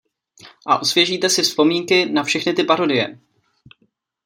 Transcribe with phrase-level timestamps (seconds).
[0.67, 3.17] A osvěžíte si vzpomínky na všechny ty parodie.